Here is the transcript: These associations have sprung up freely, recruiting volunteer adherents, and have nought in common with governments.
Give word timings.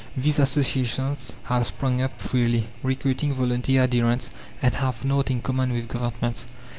These 0.17 0.39
associations 0.39 1.33
have 1.43 1.67
sprung 1.67 2.01
up 2.01 2.19
freely, 2.19 2.65
recruiting 2.81 3.35
volunteer 3.35 3.83
adherents, 3.83 4.31
and 4.59 4.73
have 4.73 5.05
nought 5.05 5.29
in 5.29 5.43
common 5.43 5.73
with 5.73 5.87
governments. 5.89 6.47